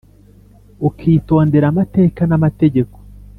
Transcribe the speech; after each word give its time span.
ukitondera 0.87 1.65
amateka 1.71 2.21
n’amategeko 2.29 2.97